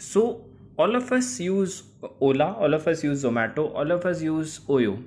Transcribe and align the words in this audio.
So 0.00 0.44
all 0.78 0.96
of 0.96 1.12
us 1.12 1.38
use 1.38 1.82
Ola, 2.20 2.54
all 2.54 2.72
of 2.72 2.88
us 2.88 3.04
use 3.04 3.22
Zomato, 3.22 3.72
all 3.74 3.90
of 3.90 4.06
us 4.06 4.22
use 4.22 4.60
Oyo. 4.60 5.02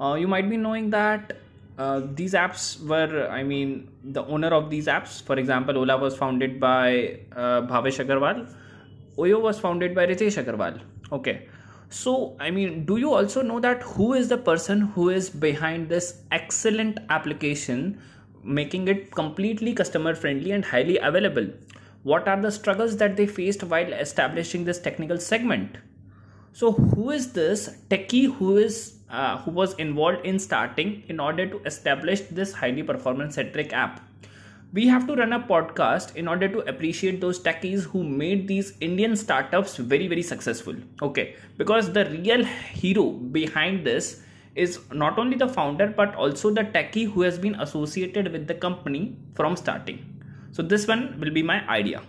Uh, 0.00 0.14
you 0.14 0.26
might 0.26 0.48
be 0.48 0.56
knowing 0.56 0.88
that 0.90 1.36
uh, 1.76 2.00
these 2.14 2.32
apps 2.32 2.82
were, 2.82 3.28
I 3.28 3.42
mean, 3.42 3.90
the 4.02 4.24
owner 4.24 4.48
of 4.48 4.70
these 4.70 4.86
apps, 4.86 5.22
for 5.22 5.38
example, 5.38 5.76
Ola 5.76 5.98
was 5.98 6.16
founded 6.16 6.58
by 6.58 7.20
uh, 7.32 7.60
Bhavish 7.72 8.02
Aggarwal, 8.04 8.50
Oyo 9.18 9.40
was 9.40 9.60
founded 9.60 9.94
by 9.94 10.06
Ritesh 10.06 10.42
Aggarwal. 10.42 10.80
Okay. 11.12 11.48
So, 11.90 12.36
I 12.40 12.50
mean, 12.50 12.86
do 12.86 12.96
you 12.96 13.12
also 13.12 13.42
know 13.42 13.60
that 13.60 13.82
who 13.82 14.14
is 14.14 14.28
the 14.28 14.38
person 14.38 14.80
who 14.80 15.10
is 15.10 15.28
behind 15.28 15.90
this 15.90 16.22
excellent 16.32 16.98
application, 17.10 18.00
making 18.42 18.88
it 18.88 19.14
completely 19.14 19.74
customer 19.74 20.14
friendly 20.14 20.52
and 20.52 20.64
highly 20.64 20.96
available? 20.98 21.48
What 22.06 22.28
are 22.28 22.40
the 22.40 22.52
struggles 22.52 22.98
that 22.98 23.16
they 23.16 23.26
faced 23.26 23.64
while 23.64 23.92
establishing 23.92 24.64
this 24.64 24.78
technical 24.78 25.18
segment? 25.18 25.78
So, 26.52 26.70
who 26.70 27.10
is 27.10 27.32
this 27.32 27.68
techie 27.90 28.32
who 28.32 28.58
is 28.58 28.98
uh, 29.10 29.38
who 29.38 29.50
was 29.50 29.74
involved 29.74 30.24
in 30.24 30.38
starting 30.38 31.02
in 31.08 31.18
order 31.18 31.48
to 31.48 31.60
establish 31.64 32.20
this 32.20 32.52
highly 32.52 32.84
performance 32.84 33.34
centric 33.34 33.72
app? 33.72 34.02
we 34.72 34.86
have 34.86 35.06
to 35.08 35.14
run 35.16 35.32
a 35.32 35.40
podcast 35.50 36.14
in 36.22 36.28
order 36.28 36.48
to 36.54 36.60
appreciate 36.70 37.20
those 37.20 37.38
techies 37.40 37.84
who 37.92 38.04
made 38.04 38.46
these 38.46 38.72
Indian 38.80 39.16
startups 39.16 39.76
very, 39.76 40.06
very 40.06 40.22
successful. 40.22 40.74
Okay, 41.02 41.36
because 41.56 41.92
the 41.92 42.04
real 42.10 42.44
hero 42.44 43.10
behind 43.38 43.86
this 43.86 44.20
is 44.54 44.78
not 44.92 45.18
only 45.18 45.36
the 45.36 45.48
founder 45.48 45.88
but 45.88 46.14
also 46.14 46.50
the 46.50 46.64
techie 46.76 47.10
who 47.10 47.22
has 47.22 47.38
been 47.38 47.54
associated 47.66 48.30
with 48.32 48.46
the 48.46 48.54
company 48.54 49.16
from 49.34 49.56
starting. 49.56 50.15
So, 50.56 50.62
this 50.62 50.86
one 50.88 51.20
will 51.20 51.30
be 51.32 51.42
my 51.42 51.68
idea. 51.68 52.00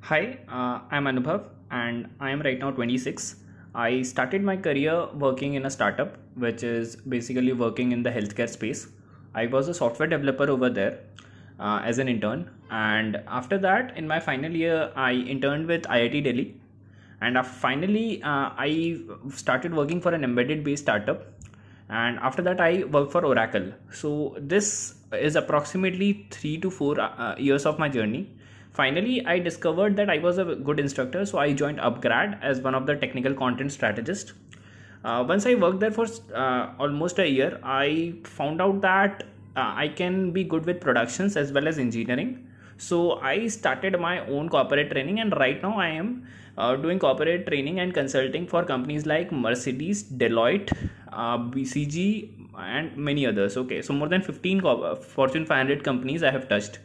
Hi, 0.00 0.38
uh, 0.48 0.80
I'm 0.90 1.04
Anubhav 1.04 1.50
and 1.70 2.08
I 2.18 2.30
am 2.30 2.40
right 2.40 2.58
now 2.58 2.70
26 2.70 3.36
I 3.74 4.00
started 4.00 4.42
my 4.42 4.56
career 4.56 5.08
working 5.12 5.52
in 5.54 5.66
a 5.66 5.70
startup, 5.70 6.16
which 6.36 6.62
is 6.62 6.96
basically 6.96 7.52
working 7.52 7.92
in 7.92 8.02
the 8.02 8.08
healthcare 8.08 8.48
space. 8.48 8.88
I 9.34 9.44
was 9.44 9.68
a 9.68 9.74
software 9.74 10.08
developer 10.08 10.48
over 10.48 10.70
there 10.70 11.00
uh, 11.60 11.82
as 11.84 11.98
an 11.98 12.08
intern, 12.08 12.48
and 12.70 13.22
after 13.28 13.58
that, 13.58 13.94
in 13.98 14.08
my 14.08 14.20
final 14.20 14.50
year, 14.50 14.90
I 14.96 15.12
interned 15.12 15.66
with 15.66 15.82
IIT 15.82 16.24
Delhi, 16.24 16.58
and 17.20 17.46
finally, 17.46 18.22
uh, 18.22 18.52
I 18.56 19.00
started 19.28 19.74
working 19.74 20.00
for 20.00 20.14
an 20.14 20.24
embedded 20.24 20.64
based 20.64 20.84
startup. 20.84 21.35
And 21.88 22.18
after 22.18 22.42
that, 22.42 22.60
I 22.60 22.84
worked 22.84 23.12
for 23.12 23.24
Oracle. 23.24 23.72
So, 23.92 24.36
this 24.38 24.94
is 25.12 25.36
approximately 25.36 26.26
three 26.30 26.58
to 26.58 26.70
four 26.70 27.00
uh, 27.00 27.36
years 27.38 27.64
of 27.64 27.78
my 27.78 27.88
journey 27.88 28.28
Finally, 28.76 29.24
I 29.24 29.38
discovered 29.38 29.96
that 29.96 30.10
I 30.10 30.18
was 30.18 30.36
a 30.36 30.44
good 30.54 30.78
instructor, 30.78 31.24
so 31.24 31.38
I 31.38 31.54
joined 31.54 31.78
Upgrad 31.78 32.38
as 32.42 32.60
one 32.60 32.74
of 32.74 32.84
the 32.84 32.94
technical 32.94 33.32
content 33.32 33.72
strategists. 33.72 34.34
Uh, 35.02 35.24
once 35.26 35.46
I 35.46 35.54
worked 35.54 35.80
there 35.80 35.90
for 35.90 36.04
uh, 36.34 36.72
almost 36.78 37.18
a 37.18 37.26
year, 37.26 37.58
I 37.62 38.16
found 38.24 38.60
out 38.60 38.82
that 38.82 39.22
uh, 39.56 39.72
I 39.84 39.88
can 39.88 40.30
be 40.30 40.44
good 40.44 40.66
with 40.66 40.82
productions 40.82 41.38
as 41.38 41.52
well 41.52 41.66
as 41.66 41.78
engineering. 41.78 42.46
So 42.78 43.20
I 43.20 43.48
started 43.48 43.98
my 44.00 44.26
own 44.26 44.48
corporate 44.48 44.90
training, 44.90 45.20
and 45.20 45.36
right 45.36 45.62
now 45.62 45.78
I 45.78 45.88
am 45.88 46.26
uh, 46.58 46.76
doing 46.76 46.98
corporate 46.98 47.46
training 47.46 47.80
and 47.80 47.94
consulting 47.94 48.46
for 48.46 48.64
companies 48.64 49.06
like 49.06 49.32
Mercedes, 49.32 50.04
Deloitte, 50.04 50.72
uh, 51.12 51.38
BCG, 51.38 52.30
and 52.58 52.96
many 52.96 53.26
others. 53.26 53.56
Okay, 53.56 53.82
so 53.82 53.92
more 53.92 54.08
than 54.08 54.22
15 54.22 54.62
Fortune 54.96 55.46
500 55.46 55.82
companies 55.84 56.22
I 56.22 56.30
have 56.30 56.48
touched 56.48 56.78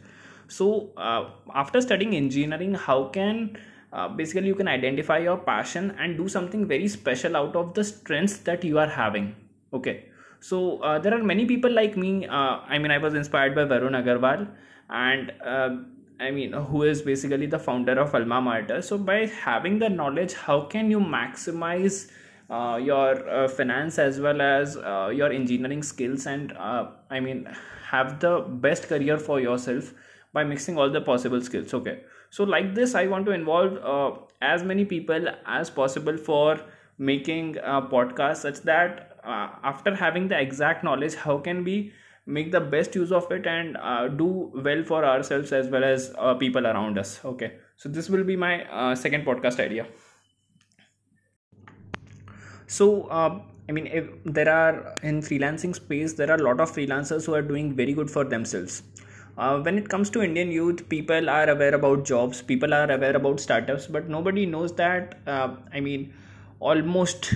so 0.52 0.90
uh, 0.96 1.30
after 1.54 1.80
studying 1.80 2.14
engineering 2.14 2.74
how 2.74 3.04
can 3.16 3.56
uh, 3.92 4.08
basically 4.08 4.46
you 4.46 4.54
can 4.54 4.68
identify 4.68 5.18
your 5.18 5.36
passion 5.36 5.94
and 5.98 6.16
do 6.16 6.28
something 6.28 6.66
very 6.66 6.88
special 6.88 7.36
out 7.36 7.56
of 7.56 7.74
the 7.74 7.84
strengths 7.84 8.38
that 8.48 8.64
you 8.64 8.78
are 8.78 8.88
having 8.88 9.34
okay 9.72 10.06
so 10.42 10.78
uh, 10.78 10.98
there 10.98 11.14
are 11.14 11.22
many 11.22 11.46
people 11.46 11.70
like 11.70 11.96
me 11.96 12.26
uh, 12.26 12.54
i 12.74 12.78
mean 12.78 12.90
i 12.90 12.98
was 12.98 13.14
inspired 13.14 13.54
by 13.58 13.64
varun 13.72 13.96
agarwal 13.98 14.46
and 15.00 15.32
uh, 15.52 15.70
i 16.28 16.30
mean 16.38 16.56
who 16.70 16.82
is 16.92 17.02
basically 17.10 17.46
the 17.46 17.58
founder 17.58 17.94
of 18.04 18.14
alma 18.14 18.40
mater. 18.40 18.80
So 18.82 18.98
by 18.98 19.26
having 19.26 19.78
the 19.78 19.88
knowledge 19.88 20.34
how 20.34 20.62
can 20.74 20.90
you 20.90 21.00
maximize 21.00 22.10
uh, 22.50 22.78
your 22.82 23.28
uh, 23.28 23.48
finance 23.48 23.98
as 23.98 24.20
well 24.20 24.40
as 24.40 24.76
uh, 24.76 25.10
your 25.20 25.30
engineering 25.32 25.82
skills 25.82 26.26
and 26.26 26.52
i 26.58 27.20
mean 27.20 27.46
have 27.92 28.18
the 28.26 28.40
best 28.66 28.88
career 28.88 29.18
for 29.18 29.40
yourself 29.40 29.94
by 30.32 30.44
mixing 30.44 30.78
all 30.78 30.90
the 30.90 31.00
possible 31.00 31.40
skills 31.40 31.72
okay? 31.74 32.00
So 32.30 32.44
like 32.44 32.74
this 32.74 32.94
i 32.96 33.06
want 33.06 33.26
to 33.26 33.32
involve 33.32 34.28
as 34.40 34.64
many 34.64 34.84
people 34.84 35.28
as 35.46 35.70
possible 35.70 36.16
for 36.16 36.60
making 36.98 37.56
a 37.58 37.80
podcast 37.82 38.38
such 38.48 38.60
that 38.62 39.11
uh, 39.24 39.48
after 39.62 39.94
having 39.94 40.28
the 40.28 40.38
exact 40.38 40.84
knowledge 40.84 41.14
how 41.14 41.38
can 41.38 41.64
we 41.64 41.92
make 42.26 42.52
the 42.52 42.60
best 42.60 42.94
use 42.94 43.10
of 43.10 43.30
it 43.32 43.46
and 43.46 43.76
uh, 43.76 44.08
do 44.08 44.50
well 44.54 44.82
for 44.84 45.04
ourselves 45.04 45.52
as 45.52 45.68
well 45.68 45.84
as 45.84 46.12
uh, 46.18 46.34
people 46.34 46.66
around 46.66 46.98
us? 46.98 47.20
Okay. 47.24 47.54
So 47.76 47.88
this 47.88 48.08
will 48.08 48.24
be 48.24 48.36
my 48.36 48.64
uh, 48.64 48.94
second 48.94 49.24
podcast 49.24 49.58
idea. 49.58 49.86
So 52.66 53.04
uh, 53.04 53.40
i 53.68 53.72
mean 53.72 53.86
if 53.86 54.06
there 54.24 54.48
are 54.48 54.94
in 55.02 55.20
freelancing 55.20 55.74
space 55.74 56.14
there 56.14 56.30
are 56.30 56.36
a 56.36 56.42
lot 56.42 56.60
of 56.60 56.72
freelancers 56.76 57.26
who 57.26 57.34
are 57.34 57.42
doing 57.42 57.74
very 57.74 57.92
good 57.92 58.10
for 58.10 58.24
themselves. 58.24 58.82
Uh, 59.38 59.58
when 59.60 59.78
it 59.78 59.88
comes 59.88 60.10
to 60.10 60.22
indian 60.22 60.50
youth 60.50 60.86
people 60.88 61.30
are 61.30 61.48
aware 61.48 61.74
about 61.74 62.04
jobs 62.04 62.42
people 62.42 62.74
are 62.74 62.90
aware 62.90 63.16
about 63.16 63.40
startups 63.40 63.86
but 63.86 64.06
nobody 64.06 64.44
knows 64.44 64.74
that 64.74 65.18
uh, 65.26 65.54
i 65.72 65.80
mean 65.80 66.12
almost 66.60 67.32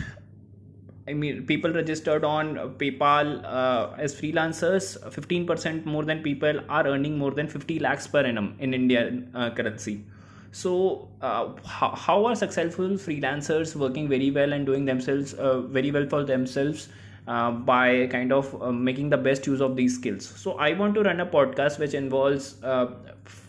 I 1.08 1.14
mean, 1.14 1.46
people 1.46 1.72
registered 1.72 2.24
on 2.24 2.56
PayPal 2.78 3.44
uh, 3.44 3.94
as 3.96 4.14
freelancers. 4.14 4.98
15% 5.10 5.84
more 5.84 6.04
than 6.04 6.22
people 6.22 6.60
are 6.68 6.86
earning 6.86 7.16
more 7.16 7.30
than 7.30 7.46
50 7.46 7.78
lakhs 7.78 8.08
per 8.08 8.24
annum 8.24 8.56
in 8.58 8.74
Indian 8.74 9.30
uh, 9.34 9.50
currency. 9.50 10.04
So, 10.50 11.08
uh, 11.20 11.52
how, 11.64 11.90
how, 11.94 12.24
are 12.26 12.34
successful 12.34 12.88
freelancers 12.90 13.76
working 13.76 14.08
very 14.08 14.30
well 14.30 14.52
and 14.52 14.64
doing 14.64 14.84
themselves 14.84 15.34
uh, 15.34 15.60
very 15.60 15.90
well 15.90 16.08
for 16.08 16.24
themselves 16.24 16.88
uh, 17.28 17.50
by 17.50 18.06
kind 18.06 18.32
of 18.32 18.60
uh, 18.62 18.72
making 18.72 19.10
the 19.10 19.16
best 19.16 19.46
use 19.46 19.60
of 19.60 19.76
these 19.76 19.94
skills. 19.94 20.26
So 20.26 20.52
I 20.52 20.72
want 20.72 20.94
to 20.94 21.02
run 21.02 21.20
a 21.20 21.26
podcast 21.26 21.78
which 21.78 21.94
involves 21.94 22.62
uh, 22.62 22.86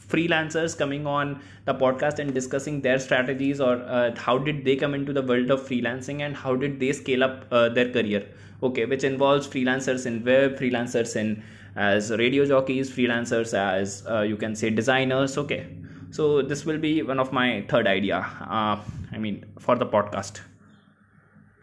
freelancers 0.08 0.78
coming 0.78 1.06
on 1.06 1.42
the 1.66 1.74
podcast 1.74 2.20
and 2.20 2.34
discussing 2.34 2.82
their 2.82 3.00
strategies 3.00 3.60
or 3.60 3.76
uh, 3.84 4.16
how 4.16 4.38
did 4.38 4.64
they 4.64 4.76
come 4.76 4.94
into 4.94 5.14
the 5.14 5.22
world 5.22 5.52
of 5.52 5.62
freelancing 5.68 6.22
and 6.22 6.36
how 6.36 6.56
did 6.56 6.80
they 6.80 6.92
scale 6.94 7.24
up 7.24 7.46
uh, 7.52 7.70
their 7.70 7.92
career. 7.92 8.26
Okay, 8.64 8.86
which 8.86 9.04
involves 9.04 9.48
freelancers 9.48 10.06
in 10.06 10.24
web, 10.26 10.58
freelancers 10.58 11.16
in 11.16 11.44
as 11.76 12.10
radio 12.12 12.44
jockeys, 12.44 12.90
freelancers 12.90 13.54
as 13.54 14.04
uh, 14.10 14.22
you 14.22 14.36
can 14.36 14.56
say 14.56 14.70
designers. 14.72 15.38
Okay, 15.38 15.68
so 16.10 16.42
this 16.42 16.66
will 16.66 16.80
be 16.80 17.04
one 17.04 17.20
of 17.20 17.32
my 17.32 17.64
third 17.70 17.86
idea. 17.86 18.26
I 18.40 19.18
mean 19.20 19.46
for 19.60 19.76
the 19.76 19.86
podcast. 19.86 20.42